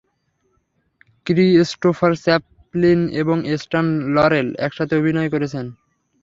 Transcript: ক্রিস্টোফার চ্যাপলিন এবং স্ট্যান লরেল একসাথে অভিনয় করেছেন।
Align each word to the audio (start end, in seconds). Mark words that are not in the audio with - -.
ক্রিস্টোফার 1.25 2.11
চ্যাপলিন 2.23 2.99
এবং 3.21 3.37
স্ট্যান 3.57 3.87
লরেল 4.15 4.47
একসাথে 4.65 4.93
অভিনয় 4.97 5.29
করেছেন। 5.33 5.65